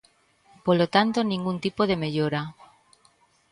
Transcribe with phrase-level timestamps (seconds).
[0.65, 2.41] Polo tanto, ningún tipo de mellora.